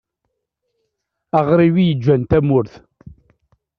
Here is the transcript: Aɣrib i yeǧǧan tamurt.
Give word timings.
Aɣrib 1.37 1.75
i 1.79 1.83
yeǧǧan 1.89 2.21
tamurt. 2.29 2.73